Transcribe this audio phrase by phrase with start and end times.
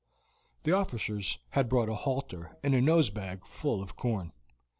[0.63, 4.31] The officers had brought a halter and a nosebag full of corn.